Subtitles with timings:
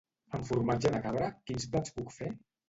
[0.37, 2.33] Amb formatge de cabra quins plats puc fer?